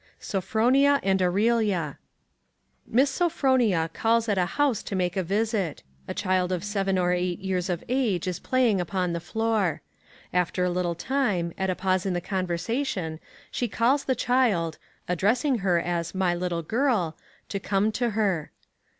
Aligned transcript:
Sophronia 0.19 0.99
and 1.03 1.21
Aurelia. 1.21 1.99
Miss 2.87 3.11
Sophronia 3.11 3.87
calls 3.93 4.27
at 4.27 4.35
a 4.39 4.47
house 4.57 4.81
to 4.81 4.95
make 4.95 5.15
a 5.15 5.21
visit. 5.21 5.83
A 6.07 6.15
child 6.15 6.51
of 6.51 6.63
seven 6.63 6.97
or 6.97 7.11
eight 7.13 7.37
years 7.37 7.69
of 7.69 7.83
age 7.87 8.27
is 8.27 8.39
playing 8.39 8.81
upon 8.81 9.13
the 9.13 9.19
floor. 9.19 9.83
After 10.33 10.63
a 10.63 10.71
little 10.71 10.95
time, 10.95 11.53
at 11.55 11.69
a 11.69 11.75
pause 11.75 12.07
in 12.07 12.13
the 12.13 12.19
conversation, 12.19 13.19
she 13.51 13.67
calls 13.67 14.05
the 14.05 14.15
child 14.15 14.79
addressing 15.07 15.59
her 15.59 15.79
as 15.79 16.15
"My 16.15 16.33
little 16.33 16.63
girl" 16.63 17.15
to 17.49 17.59
come 17.59 17.91
to 17.91 18.09
her. 18.17 18.49